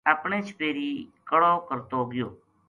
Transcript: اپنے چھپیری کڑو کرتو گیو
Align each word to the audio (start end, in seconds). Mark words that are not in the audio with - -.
اپنے 0.13 0.37
چھپیری 0.47 0.91
کڑو 1.29 1.53
کرتو 1.67 1.99
گیو 2.11 2.27